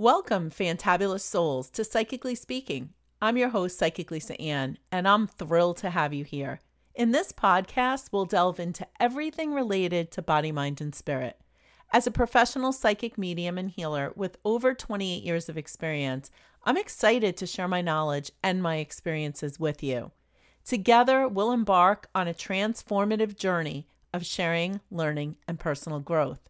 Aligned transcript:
Welcome, 0.00 0.48
fantabulous 0.48 1.20
souls, 1.20 1.68
to 1.72 1.84
Psychically 1.84 2.34
Speaking. 2.34 2.94
I'm 3.20 3.36
your 3.36 3.50
host, 3.50 3.76
Psychic 3.76 4.10
Lisa 4.10 4.40
Ann, 4.40 4.78
and 4.90 5.06
I'm 5.06 5.26
thrilled 5.26 5.76
to 5.76 5.90
have 5.90 6.14
you 6.14 6.24
here. 6.24 6.60
In 6.94 7.10
this 7.10 7.32
podcast, 7.32 8.08
we'll 8.10 8.24
delve 8.24 8.58
into 8.58 8.86
everything 8.98 9.52
related 9.52 10.10
to 10.12 10.22
body, 10.22 10.52
mind, 10.52 10.80
and 10.80 10.94
spirit. 10.94 11.38
As 11.92 12.06
a 12.06 12.10
professional 12.10 12.72
psychic 12.72 13.18
medium 13.18 13.58
and 13.58 13.68
healer 13.68 14.14
with 14.16 14.38
over 14.42 14.72
28 14.72 15.22
years 15.22 15.50
of 15.50 15.58
experience, 15.58 16.30
I'm 16.64 16.78
excited 16.78 17.36
to 17.36 17.46
share 17.46 17.68
my 17.68 17.82
knowledge 17.82 18.32
and 18.42 18.62
my 18.62 18.76
experiences 18.76 19.60
with 19.60 19.82
you. 19.82 20.12
Together, 20.64 21.28
we'll 21.28 21.52
embark 21.52 22.08
on 22.14 22.26
a 22.26 22.32
transformative 22.32 23.36
journey 23.36 23.86
of 24.14 24.24
sharing, 24.24 24.80
learning, 24.90 25.36
and 25.46 25.60
personal 25.60 26.00
growth. 26.00 26.40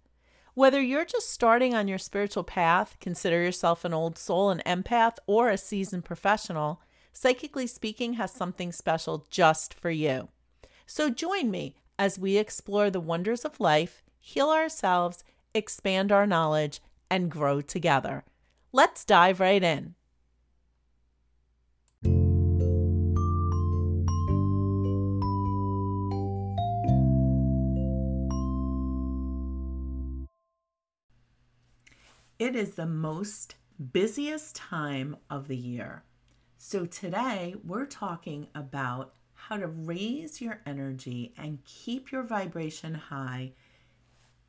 Whether 0.55 0.81
you're 0.81 1.05
just 1.05 1.31
starting 1.31 1.75
on 1.75 1.89
your 1.89 1.99
spiritual 1.99 2.45
path, 2.45 2.97
consider 3.01 3.41
yourself 3.43 3.85
an 3.85 3.95
old 3.95 4.19
soul, 4.19 4.51
an 4.51 4.63
empath, 4.67 5.17
or 5.27 5.49
a 5.49 5.57
seasoned 5.57 6.05
professional, 6.05 6.81
Psychically 7.13 7.67
Speaking 7.67 8.15
has 8.15 8.33
something 8.33 8.73
special 8.73 9.27
just 9.31 9.75
for 9.75 9.91
you. 9.91 10.29
So 10.87 11.11
join 11.11 11.51
me 11.51 11.75
as 11.99 12.19
we 12.19 12.37
explore 12.37 12.91
the 12.91 13.01
wonders 13.01 13.45
of 13.45 13.61
life, 13.61 14.03
heal 14.19 14.51
ourselves, 14.51 15.23
expand 15.55 16.11
our 16.11 16.27
knowledge, 16.27 16.81
and 17.11 17.31
grow 17.31 17.61
together. 17.61 18.25
Let's 18.73 19.05
dive 19.05 19.41
right 19.41 19.63
in. 19.63 19.95
It 32.41 32.57
is 32.57 32.71
the 32.71 32.87
most 32.87 33.57
busiest 33.93 34.57
time 34.57 35.19
of 35.29 35.47
the 35.47 35.59
year. 35.59 36.05
So, 36.57 36.87
today 36.87 37.55
we're 37.63 37.85
talking 37.85 38.47
about 38.55 39.13
how 39.35 39.59
to 39.59 39.67
raise 39.67 40.41
your 40.41 40.63
energy 40.65 41.35
and 41.37 41.63
keep 41.67 42.11
your 42.11 42.23
vibration 42.23 42.95
high, 42.95 43.53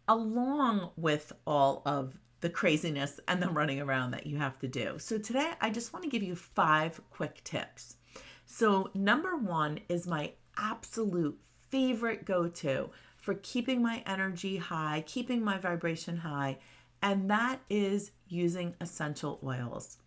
along 0.08 0.92
with 0.96 1.34
all 1.46 1.82
of 1.86 2.18
the 2.40 2.50
craziness 2.50 3.20
and 3.28 3.44
the 3.44 3.50
running 3.50 3.82
around 3.82 4.12
that 4.12 4.26
you 4.26 4.38
have 4.38 4.58
to 4.60 4.70
do. 4.70 4.98
So, 4.98 5.18
today 5.18 5.52
I 5.60 5.70
just 5.70 5.92
want 5.92 6.04
to 6.04 6.10
give 6.10 6.24
you 6.24 6.34
five 6.34 7.02
quick 7.10 7.44
tips. 7.44 7.98
So, 8.46 8.90
number 8.94 9.36
one 9.36 9.82
is 9.90 10.08
my 10.08 10.32
absolute 10.58 11.38
favorite 11.68 12.24
go 12.24 12.48
to 12.48 12.90
for 13.18 13.34
keeping 13.34 13.82
my 13.82 14.02
energy 14.06 14.56
high, 14.56 15.04
keeping 15.06 15.44
my 15.44 15.58
vibration 15.58 16.16
high, 16.16 16.58
and 17.02 17.30
that 17.30 17.62
is 17.70 18.12
using 18.28 18.76
essential 18.80 19.40
oils. 19.44 19.98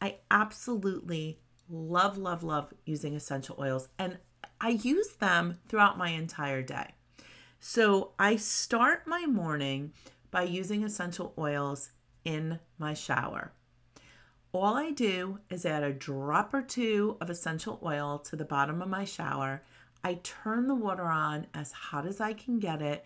I 0.00 0.16
absolutely 0.30 1.40
love, 1.68 2.16
love, 2.16 2.42
love 2.42 2.72
using 2.84 3.14
essential 3.14 3.56
oils, 3.58 3.88
and 3.98 4.18
I 4.60 4.70
use 4.70 5.08
them 5.14 5.58
throughout 5.68 5.98
my 5.98 6.10
entire 6.10 6.62
day. 6.62 6.94
So 7.60 8.12
I 8.18 8.36
start 8.36 9.06
my 9.06 9.26
morning 9.26 9.92
by 10.30 10.42
using 10.42 10.84
essential 10.84 11.34
oils 11.38 11.90
in 12.24 12.60
my 12.78 12.94
shower. 12.94 13.52
All 14.52 14.76
I 14.76 14.92
do 14.92 15.40
is 15.50 15.66
add 15.66 15.82
a 15.82 15.92
drop 15.92 16.54
or 16.54 16.62
two 16.62 17.16
of 17.20 17.28
essential 17.28 17.80
oil 17.84 18.18
to 18.20 18.36
the 18.36 18.44
bottom 18.44 18.80
of 18.80 18.88
my 18.88 19.04
shower. 19.04 19.62
I 20.02 20.20
turn 20.22 20.68
the 20.68 20.74
water 20.74 21.06
on 21.06 21.46
as 21.52 21.72
hot 21.72 22.06
as 22.06 22.20
I 22.20 22.32
can 22.32 22.58
get 22.58 22.80
it 22.80 23.04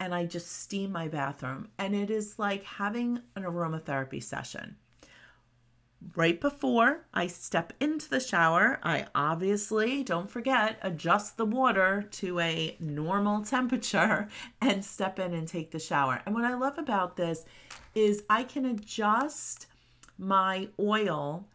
and 0.00 0.14
I 0.14 0.26
just 0.26 0.50
steam 0.62 0.92
my 0.92 1.08
bathroom. 1.08 1.68
And 1.78 1.94
it 1.94 2.10
is 2.10 2.38
like 2.38 2.64
having 2.64 3.20
an 3.36 3.42
aromatherapy 3.42 4.22
session. 4.22 4.76
Right 6.14 6.38
before 6.38 7.06
I 7.14 7.28
step 7.28 7.72
into 7.80 8.10
the 8.10 8.20
shower, 8.20 8.78
I 8.82 9.06
obviously, 9.14 10.04
don't 10.04 10.30
forget, 10.30 10.78
adjust 10.82 11.36
the 11.36 11.46
water 11.46 12.06
to 12.12 12.40
a 12.40 12.76
normal 12.78 13.42
temperature 13.44 14.28
and 14.60 14.84
step 14.84 15.18
in 15.18 15.32
and 15.32 15.48
take 15.48 15.70
the 15.70 15.78
shower. 15.78 16.20
And 16.26 16.34
what 16.34 16.44
I 16.44 16.54
love 16.54 16.76
about 16.76 17.16
this 17.16 17.46
is 17.94 18.24
I 18.28 18.42
can 18.42 18.66
adjust 18.66 19.66
my 20.18 20.68
oil 20.78 21.46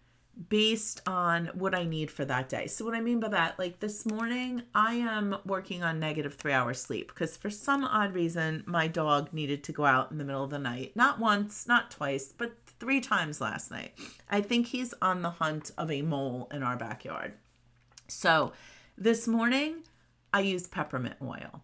based 0.48 1.02
on 1.06 1.48
what 1.54 1.76
I 1.76 1.84
need 1.84 2.10
for 2.10 2.24
that 2.26 2.48
day. 2.48 2.68
So, 2.68 2.86
what 2.86 2.94
I 2.94 3.02
mean 3.02 3.20
by 3.20 3.28
that, 3.30 3.60
like 3.60 3.80
this 3.80 4.06
morning, 4.06 4.64
I 4.74 4.94
am 4.96 5.36
working 5.46 5.84
on 5.84 6.00
negative 6.00 6.36
three 6.36 6.54
hours 6.54 6.82
sleep 6.82 7.10
because 7.10 7.36
for 7.36 7.50
some 7.50 7.84
odd 7.84 8.14
reason, 8.14 8.64
my 8.66 8.88
dog 8.88 9.34
needed 9.34 9.64
to 9.66 9.74
go 9.74 9.86
out 9.86 10.12
in 10.12 10.18
the 10.18 10.24
middle 10.24 10.44
of 10.44 10.50
the 10.50 10.60
night. 10.60 10.94
Not 10.96 11.20
once, 11.20 11.68
not 11.68 11.92
twice, 11.92 12.34
but 12.38 12.54
three 12.80 13.02
times 13.02 13.42
last 13.42 13.70
night. 13.70 13.94
I 14.30 14.40
think 14.40 14.68
he's 14.68 14.94
on 15.02 15.22
the 15.22 15.32
hunt 15.32 15.72
of 15.78 15.92
a 15.92 16.02
mole 16.02 16.48
in 16.54 16.64
our 16.64 16.78
backyard. 16.78 17.34
So, 18.08 18.54
this 18.98 19.28
morning, 19.28 19.84
I 20.34 20.42
used 20.42 20.72
peppermint 20.72 21.18
oil. 21.22 21.64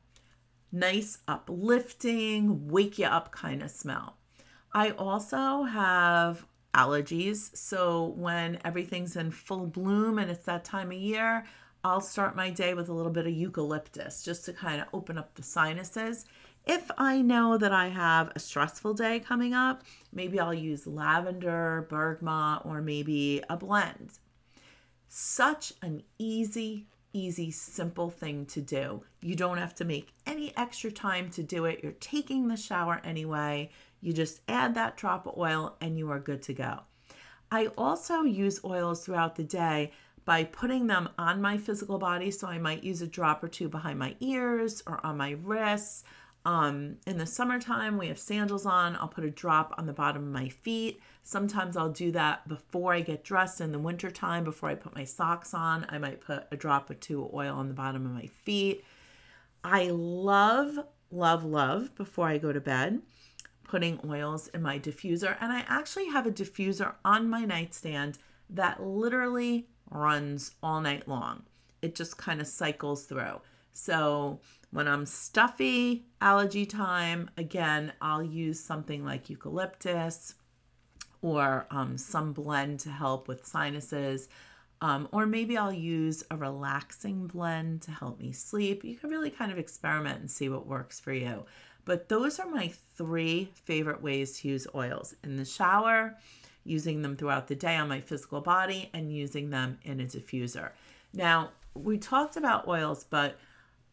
Nice, 0.72 1.20
uplifting, 1.28 2.68
wake 2.68 3.00
you 3.00 3.06
up 3.06 3.32
kind 3.32 3.64
of 3.64 3.72
smell. 3.72 4.18
I 4.74 4.92
also 4.92 5.64
have 5.64 6.46
allergies. 6.76 7.56
So 7.56 8.14
when 8.18 8.60
everything's 8.66 9.16
in 9.16 9.32
full 9.32 9.66
bloom 9.66 10.20
and 10.20 10.30
it's 10.30 10.46
that 10.46 10.66
time 10.66 10.92
of 10.92 10.98
year, 10.98 11.46
I'll 11.84 12.02
start 12.02 12.36
my 12.36 12.50
day 12.50 12.74
with 12.74 12.90
a 12.90 12.94
little 12.94 13.12
bit 13.12 13.28
of 13.28 13.34
eucalyptus 13.34 14.24
just 14.24 14.46
to 14.46 14.54
kind 14.54 14.82
of 14.82 14.88
open 14.92 15.18
up 15.18 15.36
the 15.36 15.44
sinuses. 15.44 16.26
If 16.66 16.90
I 16.98 17.22
know 17.22 17.58
that 17.60 17.72
I 17.72 17.90
have 17.90 18.32
a 18.36 18.40
stressful 18.40 18.96
day 18.96 19.20
coming 19.20 19.54
up, 19.54 19.84
maybe 20.12 20.40
I'll 20.40 20.54
use 20.54 20.88
lavender, 20.88 21.86
bergamot, 21.90 22.66
or 22.66 22.82
maybe 22.82 23.44
a 23.50 23.56
blend. 23.56 24.18
Such 25.08 25.74
an 25.84 26.02
easy, 26.18 26.88
easy, 27.14 27.52
simple 27.52 28.10
thing 28.10 28.48
to 28.48 28.62
do. 28.62 29.04
You 29.22 29.36
don't 29.36 29.60
have 29.60 29.76
to 29.76 29.86
make 29.86 30.12
any 30.26 30.58
extra 30.58 30.92
time 30.92 31.30
to 31.32 31.44
do 31.44 31.66
it. 31.66 31.82
You're 31.84 31.92
taking 31.94 32.48
the 32.48 32.58
shower 32.58 33.00
anyway. 33.04 33.70
You 34.02 34.14
just 34.14 34.42
add 34.48 34.76
that 34.76 34.98
drop 34.98 35.26
of 35.26 35.38
oil 35.38 35.76
and 35.82 35.98
you 35.98 36.12
are 36.12 36.20
good 36.20 36.42
to 36.44 36.54
go. 36.54 36.82
I 37.52 37.68
also 37.78 38.24
use 38.24 38.60
oils 38.64 39.06
throughout 39.06 39.36
the 39.36 39.44
day 39.44 39.92
by 40.26 40.44
putting 40.44 40.88
them 40.88 41.10
on 41.18 41.42
my 41.42 41.58
physical 41.58 41.98
body. 41.98 42.32
So 42.32 42.48
I 42.48 42.58
might 42.58 42.84
use 42.84 43.02
a 43.02 43.08
drop 43.08 43.44
or 43.44 43.48
two 43.48 43.70
behind 43.70 44.00
my 44.00 44.16
ears 44.20 44.84
or 44.88 45.06
on 45.06 45.18
my 45.18 45.32
wrists. 45.44 46.04
Um, 46.46 46.98
in 47.08 47.18
the 47.18 47.26
summertime, 47.26 47.98
we 47.98 48.08
have 48.08 48.20
sandals 48.20 48.68
on. 48.68 48.96
I'll 48.98 49.08
put 49.08 49.24
a 49.24 49.32
drop 49.32 49.74
on 49.78 49.88
the 49.88 49.94
bottom 49.94 50.24
of 50.24 50.32
my 50.32 50.50
feet. 50.50 51.02
Sometimes 51.24 51.76
I'll 51.76 51.90
do 51.90 52.12
that 52.12 52.48
before 52.48 52.94
I 52.94 53.02
get 53.02 53.24
dressed 53.24 53.62
in 53.62 53.72
the 53.72 53.80
wintertime, 53.80 54.44
before 54.44 54.70
I 54.70 54.76
put 54.76 54.94
my 54.94 55.06
socks 55.06 55.56
on. 55.56 55.88
I 55.90 55.98
might 55.98 56.22
put 56.22 56.46
a 56.52 56.58
drop 56.58 56.90
or 56.90 56.94
two 56.94 57.26
of 57.26 57.34
oil 57.34 57.56
on 57.56 57.68
the 57.68 57.74
bottom 57.74 58.06
of 58.06 58.12
my 58.12 58.28
feet. 58.28 58.84
I 59.64 59.90
love, 59.92 60.78
love, 61.10 61.44
love 61.44 61.96
before 61.96 62.28
I 62.28 62.38
go 62.38 62.54
to 62.54 62.62
bed 62.62 63.02
putting 63.68 64.00
oils 64.08 64.48
in 64.50 64.62
my 64.62 64.80
diffuser. 64.80 65.36
And 65.42 65.52
I 65.52 65.66
actually 65.68 66.08
have 66.08 66.26
a 66.26 66.32
diffuser 66.32 66.94
on 67.04 67.30
my 67.30 67.46
nightstand 67.46 68.18
that 68.50 68.82
literally 68.82 69.68
runs 69.90 70.52
all 70.64 70.82
night 70.82 71.08
long. 71.08 71.44
It 71.82 71.96
just 71.96 72.18
kind 72.18 72.42
of 72.42 72.48
cycles 72.48 73.06
through. 73.06 73.42
So 73.74 74.40
when 74.72 74.88
I'm 74.88 75.06
stuffy, 75.06 76.06
allergy 76.22 76.66
time, 76.66 77.30
again, 77.38 77.92
I'll 78.02 78.24
use 78.24 78.60
something 78.60 79.04
like 79.04 79.30
eucalyptus 79.30 80.36
or 81.22 81.66
um, 81.72 81.98
some 81.98 82.34
blend 82.34 82.80
to 82.82 82.90
help 82.90 83.28
with 83.28 83.46
sinuses. 83.46 84.30
Um, 84.82 85.08
or 85.12 85.26
maybe 85.26 85.58
I'll 85.58 85.74
use 85.74 86.24
a 86.30 86.38
relaxing 86.38 87.28
blend 87.28 87.82
to 87.84 87.92
help 87.92 88.20
me 88.20 88.32
sleep. 88.32 88.84
You 88.84 88.96
can 88.96 89.10
really 89.10 89.30
kind 89.30 89.52
of 89.52 89.58
experiment 89.58 90.20
and 90.20 90.30
see 90.30 90.50
what 90.50 90.68
works 90.68 91.00
for 91.00 91.14
you. 91.14 91.46
But 91.86 92.10
those 92.10 92.40
are 92.40 92.50
my 92.50 92.72
three 92.96 93.52
favorite 93.64 94.02
ways 94.02 94.40
to 94.40 94.48
use 94.48 94.68
oils 94.74 95.16
in 95.24 95.38
the 95.38 95.46
shower, 95.46 96.18
using 96.64 97.02
them 97.02 97.16
throughout 97.16 97.48
the 97.48 97.56
day 97.56 97.76
on 97.76 97.88
my 97.88 98.02
physical 98.02 98.42
body, 98.42 98.90
and 98.94 99.14
using 99.14 99.52
them 99.52 99.78
in 99.84 100.00
a 100.00 100.06
diffuser. 100.06 100.72
Now, 101.14 101.52
we 101.76 101.98
talked 101.98 102.38
about 102.38 102.68
oils, 102.68 103.06
but 103.08 103.38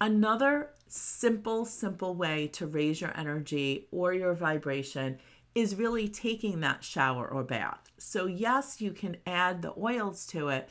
another 0.00 0.70
simple, 0.88 1.64
simple 1.64 2.14
way 2.14 2.49
to 2.49 2.67
raise 2.67 3.00
your 3.00 3.17
energy 3.17 3.88
or 3.93 4.14
your 4.14 4.34
vibration 4.34 5.19
is 5.55 5.75
really 5.75 6.08
taking 6.08 6.61
that 6.61 6.82
shower 6.82 7.28
or 7.28 7.44
bath. 7.44 7.90
So, 7.99 8.26
yes, 8.26 8.81
you 8.81 8.93
can 8.93 9.17
add 9.26 9.61
the 9.61 9.75
oils 9.78 10.26
to 10.28 10.49
it, 10.49 10.70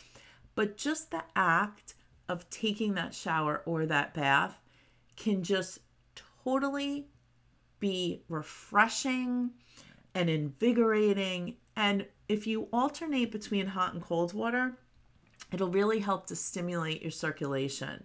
but 0.56 0.76
just 0.76 1.12
the 1.12 1.24
act 1.36 1.94
of 2.28 2.50
taking 2.50 2.96
that 2.96 3.14
shower 3.14 3.62
or 3.66 3.86
that 3.86 4.14
bath 4.14 4.58
can 5.16 5.44
just 5.44 5.80
totally 6.44 7.08
be 7.80 8.24
refreshing 8.30 9.52
and 10.14 10.30
invigorating. 10.30 11.56
And 11.76 12.06
if 12.30 12.48
you 12.48 12.68
alternate 12.72 13.32
between 13.32 13.68
hot 13.68 13.94
and 13.94 14.02
cold 14.02 14.34
water, 14.34 14.74
it'll 15.52 15.70
really 15.70 16.00
help 16.00 16.28
to 16.28 16.36
stimulate 16.36 17.02
your 17.02 17.12
circulation. 17.12 18.04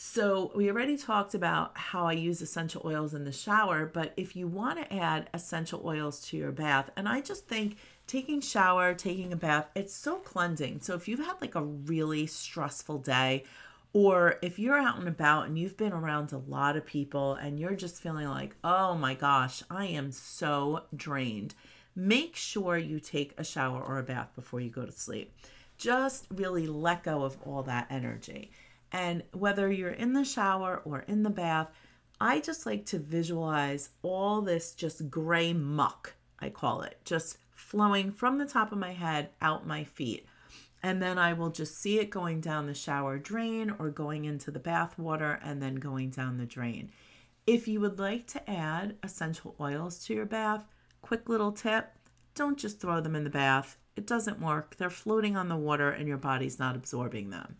So, 0.00 0.52
we 0.54 0.70
already 0.70 0.96
talked 0.96 1.34
about 1.34 1.76
how 1.76 2.06
I 2.06 2.12
use 2.12 2.40
essential 2.40 2.82
oils 2.84 3.14
in 3.14 3.24
the 3.24 3.32
shower, 3.32 3.84
but 3.84 4.12
if 4.16 4.36
you 4.36 4.46
want 4.46 4.78
to 4.78 4.94
add 4.94 5.28
essential 5.34 5.82
oils 5.84 6.20
to 6.28 6.36
your 6.36 6.52
bath, 6.52 6.88
and 6.96 7.08
I 7.08 7.20
just 7.20 7.48
think 7.48 7.78
taking 8.06 8.40
shower, 8.40 8.94
taking 8.94 9.32
a 9.32 9.36
bath, 9.36 9.66
it's 9.74 9.92
so 9.92 10.18
cleansing. 10.18 10.82
So, 10.82 10.94
if 10.94 11.08
you've 11.08 11.26
had 11.26 11.40
like 11.40 11.56
a 11.56 11.64
really 11.64 12.28
stressful 12.28 12.98
day, 12.98 13.42
or 13.92 14.36
if 14.42 14.58
you're 14.58 14.78
out 14.78 14.98
and 14.98 15.08
about 15.08 15.46
and 15.46 15.58
you've 15.58 15.76
been 15.76 15.92
around 15.92 16.32
a 16.32 16.38
lot 16.38 16.76
of 16.76 16.84
people 16.84 17.34
and 17.34 17.58
you're 17.58 17.74
just 17.74 18.02
feeling 18.02 18.28
like, 18.28 18.54
oh 18.62 18.94
my 18.94 19.14
gosh, 19.14 19.62
I 19.70 19.86
am 19.86 20.12
so 20.12 20.82
drained, 20.94 21.54
make 21.96 22.36
sure 22.36 22.76
you 22.76 23.00
take 23.00 23.34
a 23.38 23.44
shower 23.44 23.82
or 23.82 23.98
a 23.98 24.02
bath 24.02 24.28
before 24.34 24.60
you 24.60 24.70
go 24.70 24.84
to 24.84 24.92
sleep. 24.92 25.34
Just 25.78 26.26
really 26.30 26.66
let 26.66 27.04
go 27.04 27.22
of 27.22 27.36
all 27.44 27.62
that 27.64 27.86
energy. 27.90 28.50
And 28.92 29.22
whether 29.32 29.70
you're 29.70 29.90
in 29.90 30.12
the 30.12 30.24
shower 30.24 30.82
or 30.84 31.00
in 31.00 31.22
the 31.22 31.30
bath, 31.30 31.68
I 32.20 32.40
just 32.40 32.66
like 32.66 32.84
to 32.86 32.98
visualize 32.98 33.90
all 34.02 34.40
this 34.40 34.74
just 34.74 35.08
gray 35.10 35.52
muck, 35.52 36.14
I 36.40 36.50
call 36.50 36.82
it, 36.82 36.98
just 37.04 37.38
flowing 37.52 38.10
from 38.10 38.38
the 38.38 38.46
top 38.46 38.72
of 38.72 38.78
my 38.78 38.92
head 38.92 39.30
out 39.40 39.66
my 39.66 39.84
feet. 39.84 40.26
And 40.82 41.02
then 41.02 41.18
I 41.18 41.32
will 41.32 41.50
just 41.50 41.76
see 41.78 41.98
it 41.98 42.10
going 42.10 42.40
down 42.40 42.66
the 42.66 42.74
shower 42.74 43.18
drain 43.18 43.74
or 43.78 43.90
going 43.90 44.24
into 44.24 44.50
the 44.50 44.58
bath 44.58 44.98
water 44.98 45.40
and 45.42 45.60
then 45.60 45.76
going 45.76 46.10
down 46.10 46.38
the 46.38 46.46
drain. 46.46 46.90
If 47.46 47.66
you 47.66 47.80
would 47.80 47.98
like 47.98 48.26
to 48.28 48.50
add 48.50 48.96
essential 49.02 49.56
oils 49.60 50.04
to 50.04 50.14
your 50.14 50.26
bath, 50.26 50.64
quick 51.02 51.28
little 51.28 51.52
tip 51.52 51.92
don't 52.38 52.56
just 52.56 52.80
throw 52.80 53.00
them 53.00 53.16
in 53.16 53.24
the 53.24 53.30
bath. 53.30 53.76
It 53.96 54.06
doesn't 54.06 54.40
work. 54.40 54.76
They're 54.76 54.90
floating 54.90 55.36
on 55.36 55.48
the 55.48 55.56
water 55.56 55.90
and 55.90 56.06
your 56.06 56.18
body's 56.18 56.60
not 56.60 56.76
absorbing 56.76 57.30
them. 57.30 57.56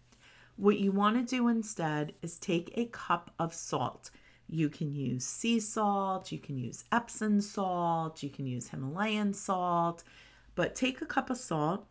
What 0.54 0.78
you 0.78 0.92
want 0.92 1.16
to 1.16 1.36
do 1.36 1.48
instead 1.48 2.12
is 2.22 2.38
take 2.38 2.70
a 2.76 2.84
cup 2.86 3.32
of 3.40 3.52
salt. 3.52 4.12
You 4.48 4.68
can 4.68 4.92
use 4.92 5.24
sea 5.24 5.58
salt, 5.58 6.30
you 6.30 6.38
can 6.38 6.56
use 6.58 6.84
Epsom 6.92 7.40
salt, 7.40 8.22
you 8.22 8.30
can 8.30 8.46
use 8.46 8.68
Himalayan 8.68 9.34
salt, 9.34 10.04
but 10.54 10.76
take 10.76 11.02
a 11.02 11.06
cup 11.06 11.28
of 11.28 11.38
salt, 11.38 11.86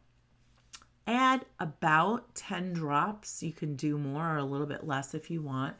add 1.08 1.46
about 1.60 2.36
10 2.36 2.74
drops, 2.74 3.42
you 3.42 3.54
can 3.54 3.76
do 3.76 3.98
more 3.98 4.36
or 4.36 4.38
a 4.38 4.44
little 4.44 4.68
bit 4.68 4.86
less 4.86 5.14
if 5.14 5.32
you 5.32 5.42
want, 5.42 5.76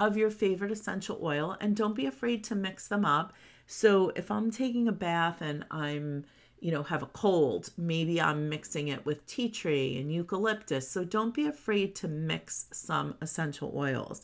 of 0.00 0.16
your 0.16 0.30
favorite 0.30 0.72
essential 0.72 1.18
oil, 1.22 1.56
and 1.60 1.76
don't 1.76 1.94
be 1.94 2.06
afraid 2.06 2.42
to 2.44 2.54
mix 2.54 2.88
them 2.88 3.04
up. 3.04 3.32
So 3.66 4.12
if 4.16 4.30
I'm 4.30 4.50
taking 4.50 4.88
a 4.88 4.92
bath 4.92 5.40
and 5.40 5.64
I'm 5.70 6.24
you 6.62 6.70
know, 6.70 6.84
have 6.84 7.02
a 7.02 7.06
cold, 7.06 7.70
maybe 7.76 8.20
I'm 8.22 8.48
mixing 8.48 8.86
it 8.86 9.04
with 9.04 9.26
tea 9.26 9.48
tree 9.48 9.98
and 9.98 10.12
eucalyptus. 10.12 10.88
So 10.88 11.04
don't 11.04 11.34
be 11.34 11.46
afraid 11.46 11.96
to 11.96 12.06
mix 12.06 12.66
some 12.72 13.16
essential 13.20 13.72
oils. 13.74 14.22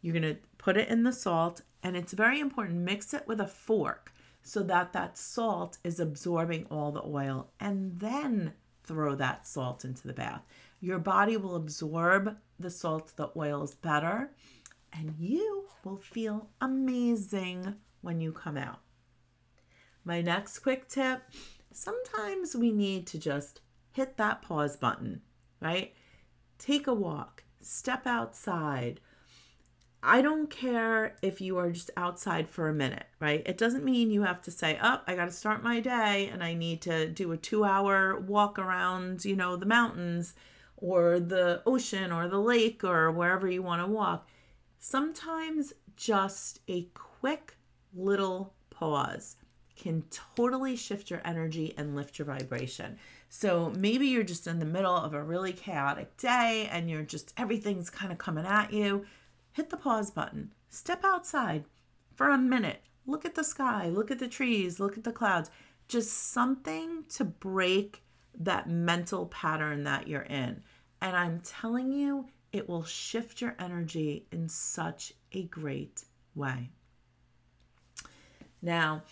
You're 0.00 0.18
going 0.18 0.34
to 0.34 0.40
put 0.56 0.78
it 0.78 0.88
in 0.88 1.02
the 1.02 1.12
salt, 1.12 1.60
and 1.82 1.94
it's 1.94 2.14
very 2.14 2.40
important 2.40 2.78
mix 2.78 3.12
it 3.12 3.28
with 3.28 3.38
a 3.38 3.46
fork 3.46 4.14
so 4.42 4.62
that 4.62 4.94
that 4.94 5.18
salt 5.18 5.76
is 5.84 6.00
absorbing 6.00 6.66
all 6.70 6.90
the 6.90 7.04
oil 7.04 7.50
and 7.60 8.00
then 8.00 8.54
throw 8.92 9.14
that 9.14 9.46
salt 9.46 9.86
into 9.86 10.06
the 10.06 10.12
bath. 10.12 10.42
Your 10.82 10.98
body 10.98 11.38
will 11.38 11.56
absorb 11.56 12.36
the 12.60 12.68
salt, 12.68 13.14
the 13.16 13.30
oils 13.34 13.74
better, 13.74 14.32
and 14.92 15.14
you 15.18 15.64
will 15.82 15.96
feel 15.96 16.50
amazing 16.60 17.76
when 18.02 18.20
you 18.20 18.32
come 18.32 18.58
out. 18.58 18.80
My 20.04 20.20
next 20.20 20.58
quick 20.58 20.88
tip 20.88 21.22
sometimes 21.72 22.54
we 22.54 22.70
need 22.70 23.06
to 23.06 23.18
just 23.18 23.62
hit 23.92 24.18
that 24.18 24.42
pause 24.42 24.76
button, 24.76 25.22
right? 25.58 25.94
Take 26.58 26.86
a 26.86 26.92
walk, 26.92 27.44
step 27.62 28.06
outside. 28.06 29.00
I 30.02 30.20
don't 30.20 30.50
care 30.50 31.14
if 31.22 31.40
you 31.40 31.58
are 31.58 31.70
just 31.70 31.90
outside 31.96 32.48
for 32.48 32.68
a 32.68 32.74
minute, 32.74 33.06
right? 33.20 33.42
It 33.46 33.56
doesn't 33.56 33.84
mean 33.84 34.10
you 34.10 34.22
have 34.22 34.42
to 34.42 34.50
say, 34.50 34.78
"Oh, 34.82 35.00
I 35.06 35.14
got 35.14 35.26
to 35.26 35.30
start 35.30 35.62
my 35.62 35.78
day 35.78 36.28
and 36.32 36.42
I 36.42 36.54
need 36.54 36.82
to 36.82 37.08
do 37.08 37.30
a 37.32 37.36
2-hour 37.38 38.18
walk 38.18 38.58
around, 38.58 39.24
you 39.24 39.36
know, 39.36 39.54
the 39.54 39.66
mountains 39.66 40.34
or 40.76 41.20
the 41.20 41.62
ocean 41.64 42.10
or 42.10 42.26
the 42.26 42.40
lake 42.40 42.82
or 42.82 43.12
wherever 43.12 43.48
you 43.48 43.62
want 43.62 43.80
to 43.80 43.86
walk." 43.86 44.28
Sometimes 44.80 45.72
just 45.96 46.60
a 46.66 46.88
quick 46.94 47.56
little 47.94 48.54
pause 48.70 49.36
can 49.76 50.02
totally 50.10 50.76
shift 50.76 51.10
your 51.10 51.20
energy 51.24 51.74
and 51.76 51.94
lift 51.94 52.18
your 52.18 52.26
vibration. 52.26 52.98
So 53.28 53.72
maybe 53.76 54.08
you're 54.08 54.22
just 54.22 54.46
in 54.46 54.58
the 54.58 54.64
middle 54.64 54.94
of 54.94 55.14
a 55.14 55.22
really 55.22 55.52
chaotic 55.52 56.16
day 56.16 56.68
and 56.70 56.90
you're 56.90 57.02
just 57.02 57.32
everything's 57.36 57.88
kind 57.90 58.12
of 58.12 58.18
coming 58.18 58.46
at 58.46 58.72
you. 58.72 59.06
Hit 59.52 59.70
the 59.70 59.76
pause 59.76 60.10
button. 60.10 60.52
Step 60.68 61.04
outside 61.04 61.64
for 62.14 62.30
a 62.30 62.38
minute. 62.38 62.82
Look 63.06 63.24
at 63.24 63.34
the 63.34 63.44
sky, 63.44 63.88
look 63.88 64.10
at 64.10 64.18
the 64.18 64.28
trees, 64.28 64.78
look 64.78 64.96
at 64.96 65.04
the 65.04 65.12
clouds. 65.12 65.50
Just 65.88 66.32
something 66.32 67.04
to 67.10 67.24
break 67.24 68.02
that 68.38 68.68
mental 68.68 69.26
pattern 69.26 69.84
that 69.84 70.08
you're 70.08 70.22
in. 70.22 70.62
And 71.00 71.16
I'm 71.16 71.40
telling 71.40 71.92
you, 71.92 72.28
it 72.52 72.68
will 72.68 72.84
shift 72.84 73.40
your 73.40 73.56
energy 73.58 74.26
in 74.30 74.48
such 74.48 75.12
a 75.32 75.44
great 75.44 76.04
way. 76.34 76.70
Now, 78.60 79.02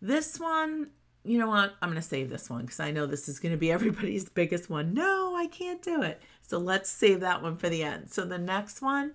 this 0.00 0.40
one, 0.40 0.88
you 1.22 1.38
know 1.38 1.46
what? 1.46 1.74
I'm 1.80 1.90
going 1.90 2.00
to 2.00 2.06
save 2.06 2.28
this 2.28 2.50
one 2.50 2.62
because 2.62 2.80
I 2.80 2.90
know 2.90 3.06
this 3.06 3.28
is 3.28 3.38
going 3.38 3.52
to 3.52 3.58
be 3.58 3.70
everybody's 3.72 4.28
biggest 4.28 4.68
one. 4.68 4.94
No, 4.94 5.36
I 5.36 5.46
can't 5.46 5.82
do 5.82 6.02
it. 6.02 6.20
So 6.42 6.58
let's 6.58 6.90
save 6.90 7.20
that 7.20 7.42
one 7.42 7.56
for 7.56 7.68
the 7.68 7.82
end. 7.82 8.10
So 8.10 8.24
the 8.24 8.38
next 8.38 8.82
one, 8.82 9.12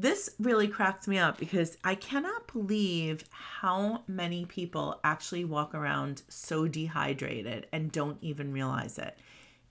this 0.00 0.30
really 0.38 0.68
cracked 0.68 1.06
me 1.08 1.18
up 1.18 1.38
because 1.38 1.76
I 1.84 1.94
cannot 1.94 2.52
believe 2.52 3.24
how 3.30 4.02
many 4.06 4.44
people 4.44 5.00
actually 5.04 5.44
walk 5.44 5.74
around 5.74 6.22
so 6.28 6.66
dehydrated 6.68 7.66
and 7.72 7.92
don't 7.92 8.18
even 8.20 8.52
realize 8.52 8.98
it. 8.98 9.18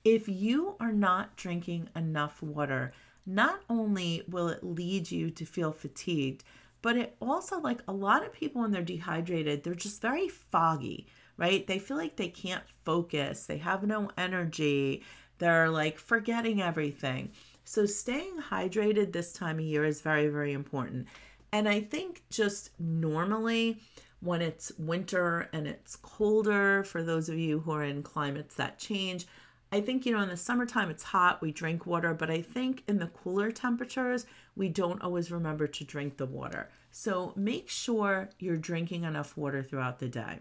If 0.04 0.30
you 0.30 0.76
are 0.80 0.92
not 0.92 1.36
drinking 1.36 1.90
enough 1.96 2.42
water, 2.42 2.94
not 3.26 3.62
only 3.70 4.24
will 4.28 4.50
it 4.50 4.64
lead 4.64 5.12
you 5.12 5.30
to 5.32 5.46
feel 5.46 5.72
fatigued, 5.72 6.44
but 6.82 6.96
it 6.96 7.16
also 7.22 7.60
like 7.60 7.82
a 7.88 7.94
lot 7.94 8.26
of 8.26 8.32
people 8.32 8.62
when 8.62 8.72
they're 8.72 8.82
dehydrated 8.82 9.64
they're 9.64 9.76
just 9.76 10.02
very 10.02 10.30
foggy 10.30 11.08
right? 11.40 11.66
They 11.66 11.80
feel 11.80 11.96
like 11.96 12.18
they 12.18 12.28
can't 12.28 12.66
focus. 12.84 13.46
They 13.46 13.60
have 13.60 13.84
no 13.84 14.12
energy. 14.18 15.04
They're 15.40 15.70
like 15.70 15.98
forgetting 15.98 16.62
everything 16.62 17.32
so 17.70 17.86
staying 17.86 18.36
hydrated 18.50 19.12
this 19.12 19.32
time 19.32 19.60
of 19.60 19.66
year 19.66 19.86
is 19.86 20.02
very 20.02 20.28
very 20.28 20.54
important 20.54 21.08
and 21.52 21.70
i 21.70 21.80
think 21.80 22.24
just 22.32 22.72
normally 22.80 23.80
when 24.22 24.42
it's 24.42 24.72
winter 24.80 25.48
and 25.54 25.68
it's 25.68 25.96
colder 25.98 26.84
for 26.84 27.04
those 27.04 27.30
of 27.30 27.38
you 27.38 27.60
who 27.60 27.72
are 27.72 27.84
in 27.84 28.02
climates 28.02 28.56
that 28.56 28.80
change 28.80 29.28
I 29.72 29.82
think, 29.82 30.04
you 30.04 30.14
know, 30.14 30.22
in 30.22 30.30
the 30.30 30.36
summertime 30.36 30.90
it's 30.90 31.04
hot, 31.04 31.44
we 31.44 31.52
drink 31.52 31.86
water, 31.86 32.16
but 32.16 32.32
I 32.32 32.42
think 32.42 32.82
in 32.88 32.98
the 32.98 33.06
cooler 33.06 33.52
temperatures, 33.52 34.26
we 34.56 34.68
don't 34.68 35.00
always 35.04 35.30
remember 35.30 35.68
to 35.68 35.84
drink 35.84 36.18
the 36.18 36.26
water. 36.26 36.70
So 36.90 37.34
make 37.36 37.70
sure 37.70 38.30
you're 38.40 38.58
drinking 38.58 39.04
enough 39.04 39.38
water 39.38 39.62
throughout 39.62 40.00
the 40.00 40.08
day. 40.08 40.40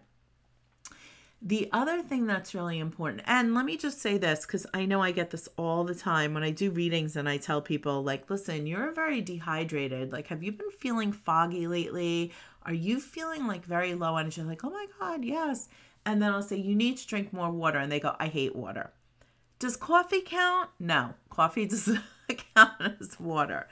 The 1.41 1.69
other 1.73 2.03
thing 2.03 2.27
that's 2.27 2.55
really 2.55 2.81
important, 2.81 3.23
and 3.25 3.55
let 3.55 3.65
me 3.65 3.77
just 3.77 4.01
say 4.01 4.19
this 4.19 4.45
because 4.45 4.67
I 4.75 4.87
know 4.87 5.01
I 5.01 5.13
get 5.13 5.31
this 5.31 5.49
all 5.57 5.85
the 5.85 5.95
time 5.95 6.35
when 6.35 6.43
I 6.43 6.51
do 6.51 6.73
readings 6.73 7.15
and 7.15 7.29
I 7.29 7.37
tell 7.37 7.63
people, 7.63 8.03
like, 8.03 8.29
listen, 8.29 8.67
you're 8.67 8.91
very 8.91 9.21
dehydrated. 9.21 10.13
Like, 10.13 10.27
have 10.29 10.43
you 10.43 10.51
been 10.51 10.71
feeling 10.73 11.13
foggy 11.13 11.69
lately? 11.69 12.33
Are 12.65 12.75
you 12.75 12.99
feeling 12.99 13.47
like 13.47 13.65
very 13.65 13.95
low 13.95 14.17
energy? 14.17 14.43
Like, 14.43 14.65
oh 14.65 14.71
my 14.71 14.87
God, 14.99 15.25
yes. 15.25 15.69
And 16.05 16.21
then 16.21 16.33
I'll 16.33 16.43
say, 16.43 16.57
you 16.57 16.75
need 16.75 16.97
to 16.97 17.07
drink 17.07 17.33
more 17.33 17.51
water. 17.51 17.79
And 17.79 17.93
they 17.93 18.01
go, 18.01 18.17
I 18.19 18.27
hate 18.27 18.57
water. 18.57 18.91
Does 19.61 19.77
coffee 19.77 20.23
count? 20.23 20.71
No, 20.81 21.15
coffee 21.31 21.67
does 21.69 21.87
not 21.87 22.03
count 22.55 22.97
as 23.01 23.19
water. 23.21 23.69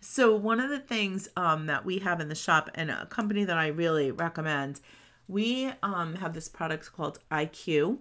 So, 0.00 0.36
one 0.36 0.60
of 0.60 0.70
the 0.70 0.78
things 0.78 1.28
um, 1.36 1.66
that 1.66 1.84
we 1.84 1.98
have 1.98 2.20
in 2.20 2.28
the 2.28 2.34
shop 2.34 2.70
and 2.74 2.90
a 2.90 3.06
company 3.06 3.44
that 3.44 3.58
I 3.58 3.68
really 3.68 4.10
recommend, 4.10 4.80
we 5.28 5.72
um, 5.82 6.14
have 6.16 6.34
this 6.34 6.48
product 6.48 6.92
called 6.92 7.18
IQ, 7.30 7.98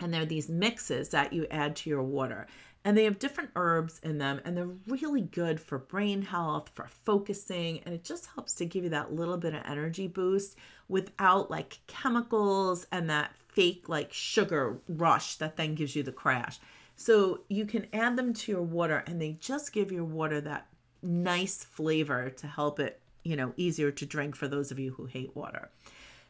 and 0.00 0.12
they're 0.12 0.26
these 0.26 0.48
mixes 0.48 1.10
that 1.10 1.32
you 1.32 1.46
add 1.50 1.76
to 1.76 1.90
your 1.90 2.02
water. 2.02 2.46
And 2.84 2.96
they 2.96 3.04
have 3.04 3.18
different 3.18 3.50
herbs 3.56 3.98
in 4.04 4.18
them, 4.18 4.40
and 4.44 4.56
they're 4.56 4.70
really 4.86 5.22
good 5.22 5.58
for 5.58 5.78
brain 5.78 6.22
health, 6.22 6.70
for 6.74 6.86
focusing, 6.86 7.80
and 7.84 7.92
it 7.92 8.04
just 8.04 8.28
helps 8.34 8.54
to 8.54 8.64
give 8.64 8.84
you 8.84 8.90
that 8.90 9.12
little 9.12 9.36
bit 9.36 9.54
of 9.54 9.62
energy 9.66 10.06
boost 10.06 10.56
without 10.88 11.50
like 11.50 11.80
chemicals 11.88 12.86
and 12.92 13.10
that 13.10 13.32
fake 13.48 13.88
like 13.88 14.12
sugar 14.12 14.78
rush 14.88 15.36
that 15.36 15.56
then 15.56 15.74
gives 15.74 15.96
you 15.96 16.04
the 16.04 16.12
crash. 16.12 16.60
So 16.94 17.40
you 17.48 17.66
can 17.66 17.86
add 17.92 18.16
them 18.16 18.32
to 18.32 18.52
your 18.52 18.62
water 18.62 19.02
and 19.06 19.20
they 19.20 19.32
just 19.40 19.72
give 19.72 19.90
your 19.90 20.04
water 20.04 20.40
that 20.42 20.68
nice 21.02 21.64
flavor 21.64 22.30
to 22.30 22.46
help 22.46 22.78
it, 22.78 23.00
you 23.22 23.36
know, 23.36 23.52
easier 23.56 23.90
to 23.90 24.06
drink 24.06 24.36
for 24.36 24.46
those 24.46 24.70
of 24.70 24.78
you 24.78 24.92
who 24.92 25.06
hate 25.06 25.34
water. 25.34 25.70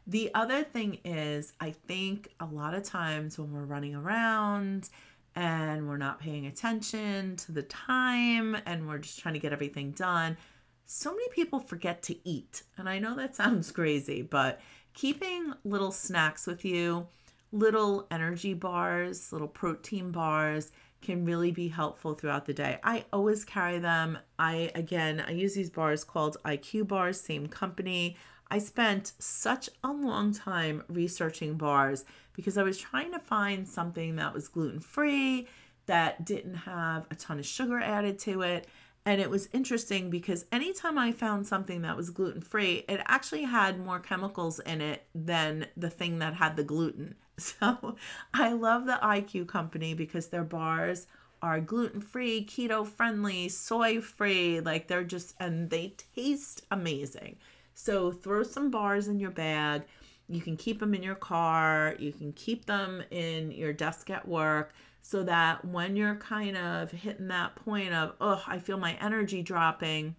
The 0.07 0.31
other 0.35 0.63
thing 0.63 0.99
is, 1.05 1.53
I 1.61 1.73
think 1.73 2.29
a 2.39 2.47
lot 2.47 2.75
of 2.75 2.85
times 2.85 3.39
when 3.39 3.53
we're 3.53 3.65
running 3.65 3.95
around 3.95 4.89
and 5.35 5.89
we're 5.89 5.97
not 5.97 6.21
paying 6.21 6.47
attention 6.47 7.37
to 7.37 7.53
the 7.53 7.65
time 7.65 8.57
and 8.67 8.87
we're 8.87 8.99
just 8.99 9.19
trying 9.19 9.35
to 9.35 9.41
get 9.41 9.53
everything 9.53 9.91
done. 9.91 10.37
So 10.85 11.11
many 11.11 11.29
people 11.31 11.59
forget 11.59 12.03
to 12.05 12.29
eat. 12.29 12.63
And 12.79 12.89
I 12.89 13.01
know 13.01 13.17
that 13.17 13.35
sounds 13.35 13.73
crazy, 13.73 14.23
but 14.23 14.61
keeping 14.95 15.53
little 15.65 15.91
snacks 15.91 16.47
with 16.47 16.65
you, 16.65 17.09
little 17.51 18.07
energy 18.11 18.55
bars, 18.55 19.33
little 19.33 19.49
protein 19.49 20.13
bars 20.13 20.71
can 21.03 21.25
really 21.25 21.51
be 21.51 21.69
helpful 21.69 22.15
throughout 22.15 22.47
the 22.47 22.55
day. 22.55 22.79
I 22.83 23.05
always 23.13 23.45
carry 23.45 23.79
them. 23.79 24.19
I 24.39 24.71
again, 24.75 25.23
I 25.27 25.33
use 25.33 25.55
these 25.55 25.71
bars 25.71 26.05
called 26.05 26.37
IQ 26.45 26.89
bars, 26.89 27.21
same 27.21 27.49
company. 27.49 28.17
I 28.51 28.59
spent 28.59 29.13
such 29.19 29.69
a 29.83 29.91
long 29.91 30.33
time 30.33 30.85
researching 30.89 31.57
bars 31.57 32.05
because 32.33 32.57
I 32.57 32.63
was 32.63 32.79
trying 32.79 33.13
to 33.13 33.19
find 33.19 33.67
something 33.67 34.17
that 34.17 34.35
was 34.35 34.49
gluten 34.49 34.81
free, 34.81 35.49
that 35.87 36.25
didn't 36.25 36.55
have 36.55 37.07
a 37.11 37.15
ton 37.15 37.39
of 37.39 37.47
sugar 37.47 37.81
added 37.81 38.19
to 38.21 38.43
it. 38.43 38.69
And 39.05 39.21
it 39.21 39.31
was 39.31 39.49
interesting 39.53 40.11
because 40.11 40.47
anytime 40.51 40.99
I 40.99 41.13
found 41.13 41.47
something 41.47 41.83
that 41.83 41.97
was 41.97 42.11
gluten 42.11 42.41
free, 42.41 42.85
it 42.89 43.01
actually 43.07 43.45
had 43.45 43.79
more 43.79 44.01
chemicals 44.01 44.59
in 44.59 44.81
it 44.81 45.05
than 45.15 45.67
the 45.77 45.91
thing 45.91 46.19
that 46.19 46.35
had 46.35 46.57
the 46.57 46.65
gluten. 46.65 47.15
So 47.39 47.97
I 48.33 48.55
love 48.55 48.87
the 48.87 48.99
IQ 49.03 49.49
company 49.49 49.93
because 49.93 50.29
their 50.29 50.43
bars 50.43 51.07
are 51.43 51.61
gluten 51.61 52.01
free, 52.01 52.47
keto 52.47 52.87
friendly, 52.87 53.51
soy 53.51 54.01
free. 54.01 54.61
Like 54.61 54.89
they're 54.89 55.05
just, 55.05 55.35
and 55.39 55.69
they 55.69 55.97
taste 56.15 56.65
amazing. 56.71 57.37
So 57.79 58.11
throw 58.11 58.43
some 58.43 58.71
bars 58.71 59.07
in 59.07 59.21
your 59.21 59.31
bag. 59.31 59.83
You 60.29 60.41
can 60.41 60.57
keep 60.57 60.81
them 60.81 60.95
in 60.95 61.03
your 61.03 61.15
car. 61.15 61.95
You 61.99 62.11
can 62.11 62.33
keep 62.33 62.65
them 62.65 63.03
in 63.11 63.53
your 63.53 63.75
desk 63.75 64.09
at 64.09 64.27
work 64.27 64.73
so 65.03 65.23
that 65.25 65.63
when 65.63 65.95
you're 65.95 66.17
kind 66.17 66.57
of 66.57 66.91
hitting 66.91 67.29
that 67.29 67.55
point 67.55 67.93
of, 67.93 68.15
oh, 68.19 68.43
I 68.47 68.59
feel 68.59 68.79
my 68.79 68.97
energy 69.01 69.43
dropping, 69.43 70.17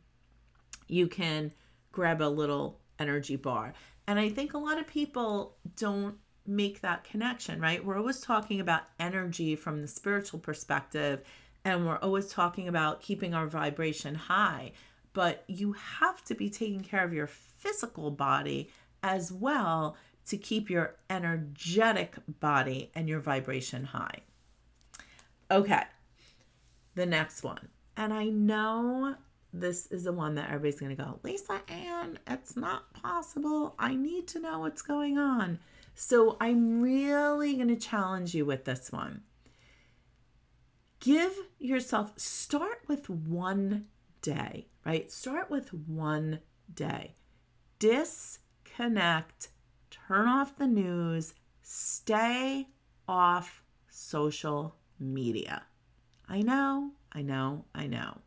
you 0.88 1.08
can 1.08 1.52
grab 1.92 2.22
a 2.22 2.30
little 2.30 2.80
energy 3.00 3.36
bar. 3.36 3.74
And 4.08 4.20
I 4.20 4.30
think 4.30 4.54
a 4.54 4.60
lot 4.60 4.80
of 4.80 4.88
people 4.88 5.58
don't 5.76 6.16
make 6.46 6.82
that 6.82 7.04
connection, 7.04 7.60
right? 7.60 7.84
We're 7.84 7.98
always 7.98 8.22
talking 8.22 8.60
about 8.60 8.84
energy 9.00 9.56
from 9.56 9.82
the 9.82 9.88
spiritual 9.88 10.40
perspective, 10.40 11.24
and 11.66 11.86
we're 11.86 11.98
always 11.98 12.28
talking 12.28 12.68
about 12.68 13.02
keeping 13.02 13.34
our 13.34 13.48
vibration 13.48 14.14
high. 14.14 14.74
But 15.18 15.46
you 15.48 15.74
have 15.74 16.24
to 16.26 16.36
be 16.36 16.48
taking 16.48 16.82
care 16.82 17.04
of 17.04 17.12
your 17.12 17.26
physical 17.26 18.12
body 18.12 18.70
as 19.02 19.32
well 19.32 19.98
to 20.28 20.38
keep 20.38 20.70
your 20.70 20.94
energetic 21.10 22.18
body 22.40 22.92
and 22.94 23.10
your 23.10 23.20
vibration 23.20 23.86
high. 23.86 24.20
Okay, 25.50 25.82
the 26.94 27.08
next 27.08 27.42
one. 27.42 27.70
And 27.96 28.14
I 28.14 28.26
know 28.26 29.16
this 29.52 29.88
is 29.88 30.04
the 30.04 30.14
one 30.14 30.36
that 30.36 30.52
everybody's 30.52 30.80
going 30.80 30.96
to 30.96 31.04
go, 31.04 31.20
Lisa 31.24 31.62
Ann, 31.68 32.20
it's 32.28 32.56
not 32.56 32.94
possible. 32.94 33.74
I 33.80 33.96
need 33.96 34.28
to 34.28 34.40
know 34.40 34.60
what's 34.60 34.84
going 34.84 35.18
on. 35.18 35.58
So 35.96 36.38
I'm 36.40 36.80
really 36.80 37.56
going 37.56 37.70
to 37.70 37.76
challenge 37.76 38.36
you 38.36 38.46
with 38.46 38.66
this 38.66 38.92
one. 38.92 39.22
Give 41.00 41.34
yourself, 41.58 42.14
start 42.20 42.82
with 42.88 43.10
one 43.10 43.88
day, 44.22 44.68
right? 44.88 45.12
Start 45.12 45.52
with 45.52 45.74
one 45.74 46.40
day. 46.74 47.14
Disconnect, 47.78 49.50
turn 49.92 50.30
off 50.30 50.58
the 50.58 50.66
news, 50.66 51.34
stay 51.62 52.70
off 53.06 53.64
social 53.90 54.78
media. 54.98 55.64
I 56.30 56.42
know, 56.42 56.92
I 57.12 57.22
know, 57.22 57.66
I 57.76 57.88
know. 57.88 58.20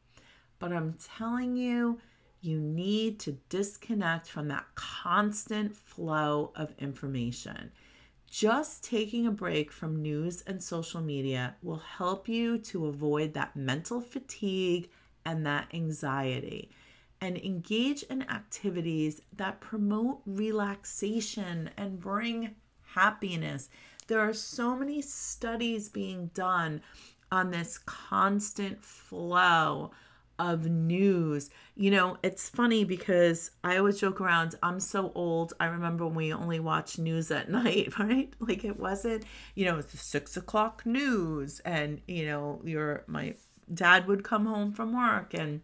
But 0.59 0.75
I'm 0.75 0.99
telling 1.17 1.57
you, 1.57 1.99
you 2.43 2.61
need 2.61 3.19
to 3.21 3.33
disconnect 3.49 4.29
from 4.29 4.49
that 4.49 4.67
constant 4.75 5.75
flow 5.75 6.53
of 6.55 6.75
information. 6.79 7.73
Just 8.31 8.85
taking 8.85 9.27
a 9.27 9.31
break 9.33 9.73
from 9.73 10.03
news 10.03 10.43
and 10.47 10.63
social 10.63 11.01
media 11.01 11.57
will 11.63 11.83
help 11.97 12.29
you 12.29 12.59
to 12.59 12.85
avoid 12.87 13.33
that 13.33 13.57
mental 13.57 14.03
fatigue 14.03 14.91
and 15.25 15.45
that 15.47 15.69
anxiety 15.73 16.71
and 17.21 17.37
engage 17.37 18.03
in 18.05 18.23
activities 18.23 19.21
that 19.37 19.61
promote 19.61 20.21
relaxation 20.25 21.71
and 21.77 22.01
bring 22.01 22.55
happiness. 22.95 23.69
There 24.07 24.21
are 24.21 24.33
so 24.33 24.75
many 24.75 25.03
studies 25.03 25.89
being 25.89 26.31
done 26.35 26.81
on 27.31 27.51
this 27.51 27.79
constant 27.79 28.83
flow 28.83 29.93
of 30.39 30.65
news. 30.65 31.51
You 31.77 31.91
know, 31.91 32.17
it's 32.23 32.49
funny 32.49 32.85
because 32.85 33.51
I 33.63 33.77
always 33.77 34.01
joke 34.01 34.23
around, 34.23 34.55
I'm 34.63 34.81
so 34.81 35.13
old. 35.15 35.53
I 35.61 35.67
remember 35.67 36.07
when 36.07 36.15
we 36.15 36.33
only 36.33 36.59
watched 36.59 36.99
news 36.99 37.31
at 37.31 37.51
night, 37.51 37.99
right? 37.99 38.33
Like 38.41 38.65
it 38.65 38.81
wasn't, 38.81 39.25
you 39.55 39.67
know, 39.67 39.79
it's 39.79 39.93
the 39.93 39.99
six 39.99 40.39
o'clock 40.39 40.85
news. 40.87 41.61
And, 41.61 42.01
you 42.09 42.25
know, 42.25 42.63
your 42.65 43.05
my 43.07 43.35
dad 43.73 44.07
would 44.07 44.25
come 44.25 44.47
home 44.47 44.73
from 44.73 44.93
work 44.93 45.35
and 45.35 45.61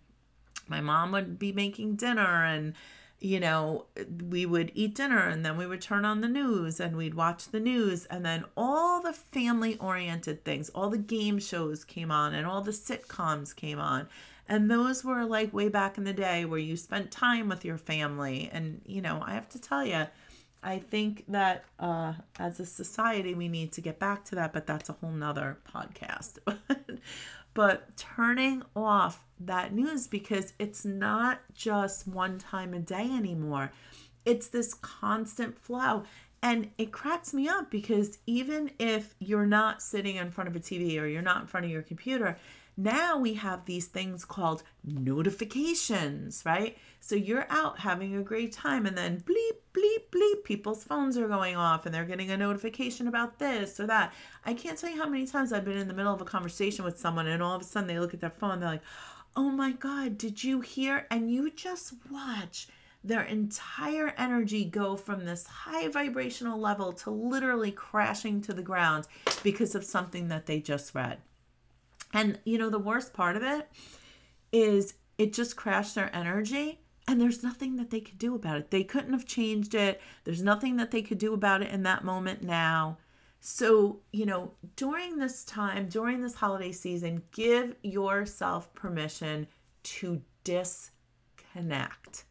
my 0.68 0.80
mom 0.80 1.12
would 1.12 1.38
be 1.38 1.52
making 1.52 1.96
dinner 1.96 2.44
and 2.44 2.74
you 3.18 3.40
know, 3.40 3.86
we 4.28 4.44
would 4.44 4.70
eat 4.74 4.94
dinner 4.94 5.26
and 5.26 5.44
then 5.44 5.56
we 5.56 5.66
would 5.66 5.80
turn 5.80 6.04
on 6.04 6.20
the 6.20 6.28
news 6.28 6.78
and 6.80 6.96
we'd 6.96 7.14
watch 7.14 7.46
the 7.46 7.60
news. 7.60 8.04
And 8.06 8.24
then 8.24 8.44
all 8.56 9.00
the 9.00 9.12
family 9.12 9.76
oriented 9.78 10.44
things, 10.44 10.68
all 10.70 10.90
the 10.90 10.98
game 10.98 11.38
shows 11.38 11.84
came 11.84 12.10
on 12.10 12.34
and 12.34 12.46
all 12.46 12.60
the 12.60 12.72
sitcoms 12.72 13.56
came 13.56 13.78
on. 13.78 14.08
And 14.48 14.70
those 14.70 15.02
were 15.02 15.24
like 15.24 15.52
way 15.52 15.68
back 15.68 15.98
in 15.98 16.04
the 16.04 16.12
day 16.12 16.44
where 16.44 16.58
you 16.58 16.76
spent 16.76 17.10
time 17.10 17.48
with 17.48 17.64
your 17.64 17.78
family. 17.78 18.50
And, 18.52 18.82
you 18.84 19.00
know, 19.00 19.22
I 19.24 19.32
have 19.32 19.48
to 19.50 19.60
tell 19.60 19.84
you, 19.84 20.06
I 20.62 20.78
think 20.78 21.24
that 21.28 21.64
uh, 21.78 22.14
as 22.38 22.60
a 22.60 22.66
society, 22.66 23.34
we 23.34 23.48
need 23.48 23.72
to 23.72 23.80
get 23.80 23.98
back 23.98 24.24
to 24.26 24.34
that, 24.36 24.52
but 24.52 24.66
that's 24.66 24.88
a 24.88 24.92
whole 24.92 25.10
nother 25.10 25.58
podcast. 25.72 26.38
but 27.56 27.96
turning 27.96 28.62
off 28.76 29.24
that 29.40 29.72
news 29.72 30.06
because 30.06 30.52
it's 30.58 30.84
not 30.84 31.40
just 31.54 32.06
one 32.06 32.38
time 32.38 32.74
a 32.74 32.78
day 32.78 33.10
anymore, 33.10 33.72
it's 34.26 34.48
this 34.48 34.74
constant 34.74 35.58
flow. 35.58 36.02
And 36.42 36.68
it 36.76 36.92
cracks 36.92 37.32
me 37.32 37.48
up 37.48 37.70
because 37.70 38.18
even 38.26 38.72
if 38.78 39.14
you're 39.20 39.46
not 39.46 39.80
sitting 39.80 40.16
in 40.16 40.30
front 40.30 40.48
of 40.48 40.54
a 40.54 40.60
TV 40.60 41.00
or 41.00 41.06
you're 41.06 41.22
not 41.22 41.40
in 41.40 41.46
front 41.46 41.64
of 41.64 41.72
your 41.72 41.80
computer, 41.80 42.36
now 42.76 43.18
we 43.18 43.34
have 43.34 43.64
these 43.64 43.86
things 43.86 44.24
called 44.24 44.62
notifications, 44.84 46.42
right? 46.44 46.76
So 47.00 47.14
you're 47.14 47.46
out 47.48 47.78
having 47.78 48.16
a 48.16 48.22
great 48.22 48.52
time 48.52 48.84
and 48.84 48.96
then 48.96 49.22
bleep, 49.22 49.58
bleep, 49.72 50.10
bleep, 50.10 50.44
people's 50.44 50.84
phones 50.84 51.16
are 51.16 51.28
going 51.28 51.56
off 51.56 51.86
and 51.86 51.94
they're 51.94 52.04
getting 52.04 52.30
a 52.30 52.36
notification 52.36 53.08
about 53.08 53.38
this 53.38 53.80
or 53.80 53.86
that. 53.86 54.12
I 54.44 54.52
can't 54.52 54.76
tell 54.76 54.90
you 54.90 55.00
how 55.00 55.08
many 55.08 55.26
times 55.26 55.52
I've 55.52 55.64
been 55.64 55.78
in 55.78 55.88
the 55.88 55.94
middle 55.94 56.12
of 56.12 56.20
a 56.20 56.26
conversation 56.26 56.84
with 56.84 56.98
someone 56.98 57.26
and 57.26 57.42
all 57.42 57.54
of 57.54 57.62
a 57.62 57.64
sudden 57.64 57.88
they 57.88 57.98
look 57.98 58.12
at 58.12 58.20
their 58.20 58.30
phone, 58.30 58.60
they're 58.60 58.68
like, 58.68 58.82
oh 59.36 59.50
my 59.50 59.72
God, 59.72 60.18
did 60.18 60.44
you 60.44 60.60
hear? 60.60 61.06
And 61.10 61.30
you 61.30 61.50
just 61.50 61.94
watch 62.10 62.68
their 63.04 63.22
entire 63.22 64.12
energy 64.18 64.64
go 64.64 64.96
from 64.96 65.24
this 65.24 65.46
high 65.46 65.88
vibrational 65.88 66.58
level 66.58 66.92
to 66.92 67.10
literally 67.10 67.70
crashing 67.70 68.42
to 68.42 68.52
the 68.52 68.62
ground 68.62 69.06
because 69.42 69.74
of 69.74 69.84
something 69.84 70.28
that 70.28 70.46
they 70.46 70.60
just 70.60 70.94
read. 70.94 71.18
And 72.12 72.38
you 72.44 72.58
know, 72.58 72.70
the 72.70 72.78
worst 72.78 73.12
part 73.12 73.36
of 73.36 73.42
it 73.42 73.68
is 74.52 74.94
it 75.18 75.32
just 75.32 75.56
crashed 75.56 75.94
their 75.94 76.14
energy 76.14 76.80
and 77.08 77.20
there's 77.20 77.42
nothing 77.42 77.76
that 77.76 77.90
they 77.90 78.00
could 78.00 78.18
do 78.18 78.34
about 78.34 78.58
it. 78.58 78.70
They 78.70 78.82
couldn't 78.82 79.12
have 79.12 79.24
changed 79.24 79.74
it. 79.74 80.00
There's 80.24 80.42
nothing 80.42 80.76
that 80.76 80.90
they 80.90 81.02
could 81.02 81.18
do 81.18 81.34
about 81.34 81.62
it 81.62 81.70
in 81.70 81.84
that 81.84 82.04
moment 82.04 82.42
now. 82.42 82.98
So, 83.40 84.00
you 84.12 84.26
know, 84.26 84.52
during 84.74 85.18
this 85.18 85.44
time, 85.44 85.88
during 85.88 86.20
this 86.20 86.34
holiday 86.34 86.72
season, 86.72 87.22
give 87.30 87.76
yourself 87.82 88.74
permission 88.74 89.46
to 89.84 90.20
disconnect. 90.42 92.24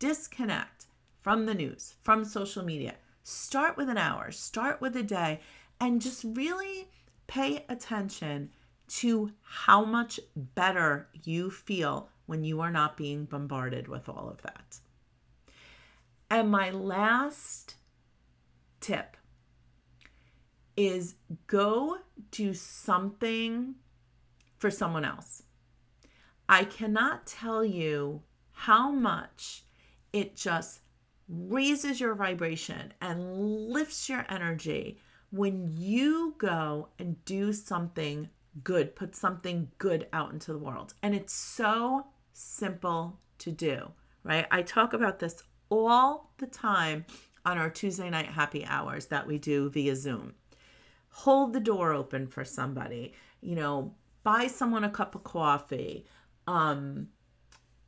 Disconnect 0.00 0.86
from 1.20 1.46
the 1.46 1.54
news, 1.54 1.94
from 2.02 2.24
social 2.24 2.64
media. 2.64 2.96
Start 3.22 3.76
with 3.76 3.88
an 3.88 3.98
hour, 3.98 4.32
start 4.32 4.80
with 4.80 4.96
a 4.96 5.02
day, 5.02 5.40
and 5.80 6.00
just 6.00 6.24
really 6.24 6.88
pay 7.28 7.64
attention 7.68 8.50
to 8.88 9.32
how 9.42 9.84
much 9.84 10.18
better 10.36 11.08
you 11.24 11.50
feel 11.50 12.08
when 12.26 12.44
you 12.44 12.60
are 12.60 12.70
not 12.70 12.96
being 12.96 13.24
bombarded 13.24 13.88
with 13.88 14.08
all 14.08 14.28
of 14.28 14.42
that. 14.42 14.78
And 16.30 16.50
my 16.50 16.70
last 16.70 17.76
tip 18.80 19.16
is 20.76 21.14
go 21.46 21.98
do 22.30 22.54
something 22.54 23.74
for 24.58 24.70
someone 24.70 25.04
else. 25.04 25.42
I 26.48 26.64
cannot 26.64 27.26
tell 27.26 27.64
you 27.64 28.22
how 28.52 28.90
much 28.90 29.64
it 30.12 30.36
just 30.36 30.80
raises 31.28 32.00
your 32.00 32.14
vibration 32.14 32.92
and 33.00 33.36
lifts 33.70 34.08
your 34.08 34.24
energy 34.28 34.98
when 35.30 35.68
you 35.70 36.34
go 36.38 36.88
and 36.98 37.22
do 37.24 37.52
something 37.52 38.30
good, 38.64 38.94
put 38.96 39.14
something 39.14 39.70
good 39.78 40.06
out 40.12 40.32
into 40.32 40.52
the 40.52 40.58
world. 40.58 40.94
And 41.02 41.14
it's 41.14 41.32
so 41.32 42.06
simple 42.32 43.18
to 43.38 43.52
do, 43.52 43.90
right? 44.24 44.46
I 44.50 44.62
talk 44.62 44.92
about 44.92 45.18
this 45.18 45.42
all 45.70 46.32
the 46.38 46.46
time 46.46 47.04
on 47.44 47.58
our 47.58 47.70
Tuesday 47.70 48.10
night 48.10 48.26
happy 48.26 48.64
hours 48.64 49.06
that 49.06 49.26
we 49.26 49.38
do 49.38 49.70
via 49.70 49.96
Zoom. 49.96 50.34
Hold 51.10 51.52
the 51.52 51.60
door 51.60 51.92
open 51.92 52.26
for 52.26 52.44
somebody, 52.44 53.14
you 53.40 53.54
know, 53.54 53.94
buy 54.22 54.46
someone 54.46 54.84
a 54.84 54.90
cup 54.90 55.14
of 55.14 55.24
coffee. 55.24 56.04
Um, 56.46 57.08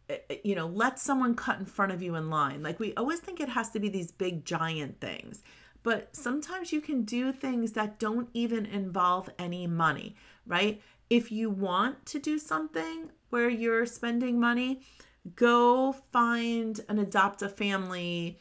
eh, 0.09 0.19
eh, 0.29 0.37
you 0.45 0.55
know, 0.55 0.67
let 0.67 0.99
someone 0.99 1.35
cut 1.35 1.59
in 1.59 1.67
front 1.67 1.93
of 1.93 2.03
you 2.03 2.15
in 2.17 2.31
line. 2.31 2.63
Like 2.63 2.81
we 2.81 2.95
always 2.95 3.21
think 3.21 3.41
it 3.41 3.49
has 3.49 3.71
to 3.71 3.81
be 3.81 3.89
these 3.89 4.11
big 4.11 4.45
giant 4.45 5.01
things. 5.01 5.43
But 5.83 6.15
sometimes 6.15 6.73
you 6.73 6.81
can 6.81 7.03
do 7.03 7.33
things 7.33 7.73
that 7.73 7.99
don't 7.99 8.29
even 8.35 8.67
involve 8.67 9.31
any 9.39 9.67
money, 9.67 10.15
right? 10.51 10.83
If 11.09 11.33
you 11.33 11.49
want 11.49 12.05
to 12.07 12.19
do 12.19 12.39
something 12.39 13.11
where 13.31 13.49
you're 13.49 13.87
spending 13.87 14.39
money, 14.39 14.83
go 15.37 15.93
find 16.13 16.81
and 16.89 16.99
adopt 16.99 17.43
a 17.43 17.49
family. 17.49 18.41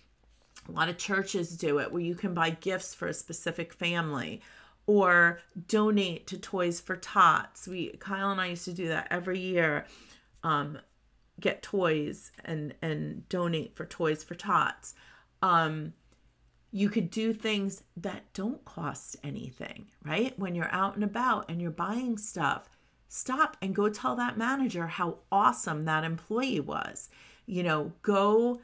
A 0.68 0.72
lot 0.72 0.90
of 0.90 0.98
churches 0.98 1.56
do 1.56 1.80
it 1.80 1.92
where 1.92 2.02
you 2.02 2.16
can 2.16 2.34
buy 2.34 2.50
gifts 2.50 2.94
for 2.94 3.08
a 3.08 3.14
specific 3.14 3.74
family 3.74 4.42
or 4.88 5.40
donate 5.68 6.26
to 6.28 6.38
Toys 6.38 6.82
for 6.82 6.96
Tots. 6.96 7.68
We 7.68 7.90
Kyle 8.00 8.32
and 8.32 8.42
I 8.42 8.48
used 8.48 8.66
to 8.66 8.74
do 8.74 8.88
that 8.88 9.08
every 9.12 9.40
year. 9.40 9.86
Um, 10.44 10.80
get 11.40 11.62
toys 11.62 12.32
and 12.44 12.74
and 12.82 13.28
donate 13.30 13.76
for 13.76 13.86
Toys 13.86 14.24
for 14.24 14.34
Tots. 14.36 14.96
Um, 15.44 15.94
you 16.72 16.90
could 16.90 17.10
do 17.10 17.34
things 17.34 17.84
that 17.98 18.24
don't 18.34 18.64
cost 18.66 19.18
anything, 19.24 19.88
right? 20.04 20.38
When 20.38 20.56
you're 20.56 20.74
out 20.74 20.96
and 20.96 21.04
about 21.04 21.50
and 21.50 21.62
you're 21.62 21.72
buying 21.72 22.18
stuff, 22.18 22.70
stop 23.08 23.58
and 23.62 23.74
go 23.74 23.90
tell 23.90 24.16
that 24.16 24.38
manager 24.38 24.88
how 24.88 25.18
awesome 25.32 25.86
that 25.86 26.04
employee 26.04 26.60
was. 26.60 27.10
You 27.46 27.64
know, 27.64 27.94
go 28.04 28.62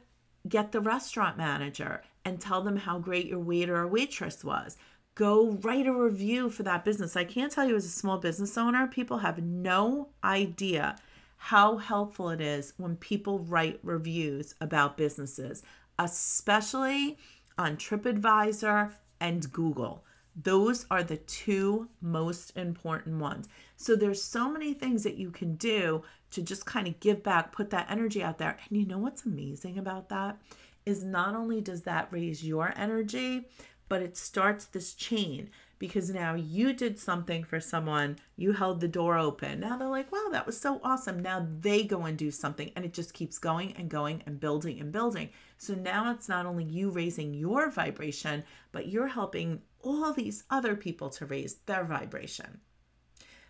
get 0.48 0.70
the 0.70 0.80
restaurant 0.80 1.36
manager 1.36 2.02
and 2.24 2.40
tell 2.40 2.62
them 2.62 2.76
how 2.76 2.98
great 2.98 3.26
your 3.26 3.40
waiter 3.40 3.76
or 3.76 3.88
waitress 3.88 4.44
was. 4.44 4.76
Go 5.16 5.52
write 5.62 5.86
a 5.86 5.92
review 5.92 6.50
for 6.50 6.62
that 6.62 6.84
business. 6.84 7.16
I 7.16 7.24
can't 7.24 7.50
tell 7.50 7.66
you, 7.66 7.74
as 7.74 7.86
a 7.86 7.88
small 7.88 8.18
business 8.18 8.56
owner, 8.58 8.86
people 8.86 9.18
have 9.18 9.42
no 9.42 10.10
idea 10.22 10.96
how 11.36 11.76
helpful 11.78 12.30
it 12.30 12.40
is 12.40 12.74
when 12.76 12.96
people 12.96 13.40
write 13.40 13.80
reviews 13.82 14.54
about 14.60 14.96
businesses, 14.96 15.62
especially 15.98 17.16
on 17.58 17.76
TripAdvisor 17.76 18.92
and 19.20 19.52
Google. 19.52 20.04
Those 20.34 20.84
are 20.90 21.02
the 21.02 21.16
two 21.16 21.88
most 22.02 22.56
important 22.56 23.20
ones. 23.20 23.48
So 23.76 23.96
there's 23.96 24.22
so 24.22 24.50
many 24.50 24.74
things 24.74 25.02
that 25.04 25.16
you 25.16 25.30
can 25.30 25.56
do 25.56 26.02
to 26.32 26.42
just 26.42 26.66
kind 26.66 26.86
of 26.86 27.00
give 27.00 27.22
back, 27.22 27.52
put 27.52 27.70
that 27.70 27.90
energy 27.90 28.22
out 28.22 28.36
there. 28.36 28.58
And 28.68 28.78
you 28.78 28.86
know 28.86 28.98
what's 28.98 29.24
amazing 29.24 29.78
about 29.78 30.10
that 30.10 30.38
is 30.84 31.02
not 31.02 31.34
only 31.34 31.60
does 31.60 31.82
that 31.82 32.08
raise 32.10 32.44
your 32.44 32.72
energy, 32.76 33.46
but 33.88 34.02
it 34.02 34.16
starts 34.16 34.64
this 34.66 34.94
chain 34.94 35.50
because 35.78 36.08
now 36.10 36.34
you 36.34 36.72
did 36.72 36.98
something 36.98 37.44
for 37.44 37.60
someone, 37.60 38.16
you 38.36 38.52
held 38.52 38.80
the 38.80 38.88
door 38.88 39.18
open. 39.18 39.60
Now 39.60 39.76
they're 39.76 39.88
like, 39.88 40.10
wow, 40.10 40.28
that 40.32 40.46
was 40.46 40.58
so 40.58 40.80
awesome. 40.82 41.20
Now 41.20 41.46
they 41.60 41.84
go 41.84 42.04
and 42.04 42.16
do 42.16 42.30
something, 42.30 42.70
and 42.74 42.84
it 42.84 42.94
just 42.94 43.12
keeps 43.12 43.38
going 43.38 43.74
and 43.76 43.90
going 43.90 44.22
and 44.26 44.40
building 44.40 44.80
and 44.80 44.90
building. 44.90 45.30
So 45.58 45.74
now 45.74 46.10
it's 46.12 46.28
not 46.28 46.46
only 46.46 46.64
you 46.64 46.90
raising 46.90 47.34
your 47.34 47.70
vibration, 47.70 48.44
but 48.72 48.88
you're 48.88 49.08
helping 49.08 49.60
all 49.82 50.12
these 50.12 50.44
other 50.50 50.76
people 50.76 51.10
to 51.10 51.26
raise 51.26 51.56
their 51.66 51.84
vibration. 51.84 52.60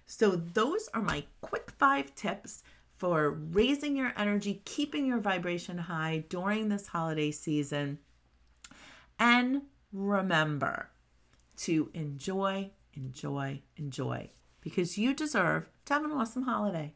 So, 0.09 0.37
those 0.37 0.89
are 0.95 1.03
my 1.03 1.25
quick 1.41 1.73
five 1.79 2.15
tips 2.15 2.63
for 2.97 3.31
raising 3.31 3.97
your 3.97 4.13
energy, 4.17 4.63
keeping 4.65 5.05
your 5.05 5.19
vibration 5.19 5.79
high 5.79 6.25
during 6.29 6.69
this 6.69 6.87
holiday 6.87 7.33
season. 7.33 7.99
And 9.19 9.63
remember, 9.97 10.91
to 11.57 11.91
enjoy, 11.95 12.71
enjoy, 12.93 13.63
enjoy 13.77 14.29
because 14.61 14.99
you 14.99 15.15
deserve 15.15 15.69
to 15.87 15.95
have 15.95 16.05
an 16.05 16.13
awesome 16.13 16.43
holiday. 16.43 16.93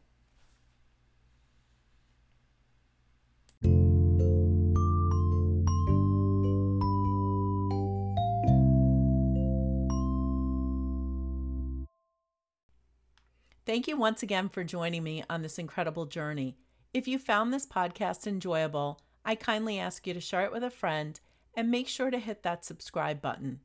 Thank 13.65 13.87
you 13.87 13.95
once 13.95 14.21
again 14.21 14.49
for 14.49 14.63
joining 14.63 15.03
me 15.03 15.23
on 15.29 15.41
this 15.41 15.57
incredible 15.57 16.05
journey. 16.05 16.57
If 16.93 17.07
you 17.07 17.17
found 17.17 17.53
this 17.53 17.65
podcast 17.65 18.27
enjoyable, 18.27 18.99
I 19.23 19.35
kindly 19.35 19.79
ask 19.79 20.05
you 20.05 20.13
to 20.13 20.19
share 20.19 20.43
it 20.43 20.51
with 20.51 20.63
a 20.63 20.69
friend 20.69 21.19
and 21.53 21.69
make 21.69 21.87
sure 21.87 22.11
to 22.11 22.19
hit 22.19 22.43
that 22.43 22.65
subscribe 22.65 23.21
button. 23.21 23.59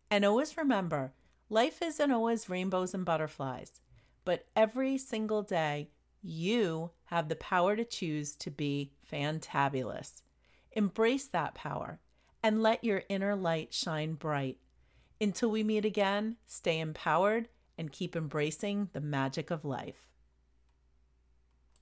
And 0.10 0.24
always 0.26 0.58
remember, 0.58 1.14
life 1.50 1.82
isn't 1.82 2.12
always 2.12 2.50
rainbows 2.50 2.94
and 2.94 3.06
butterflies, 3.06 3.80
but 4.26 4.46
every 4.56 4.98
single 4.98 5.44
day 5.44 5.92
you 6.22 6.92
have 7.06 7.30
the 7.30 7.36
power 7.36 7.76
to 7.76 7.86
choose 7.86 8.36
to 8.36 8.52
be 8.52 8.92
fantabulous. 9.12 10.22
Embrace 10.72 11.28
that 11.28 11.56
power 11.56 12.00
and 12.44 12.62
let 12.62 12.84
your 12.84 13.04
inner 13.10 13.36
light 13.36 13.74
shine 13.74 14.14
bright. 14.14 14.58
Until 15.20 15.50
we 15.50 15.64
meet 15.64 15.86
again, 15.86 16.38
stay 16.46 16.80
empowered 16.80 17.50
and 17.78 17.92
keep 17.92 18.16
embracing 18.16 18.90
the 18.94 19.02
magic 19.02 19.52
of 19.52 19.66
life. 19.66 20.07